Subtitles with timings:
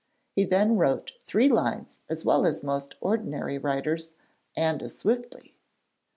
[0.31, 4.13] He then wrote three lines as well as most ordinary writers,
[4.55, 5.53] and as swiftly.